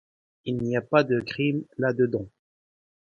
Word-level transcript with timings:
Il 0.45 0.57
n'y 0.63 0.75
a 0.75 0.81
pas 0.81 1.03
de 1.03 1.19
crime 1.19 1.63
là-dedans. 1.77 2.27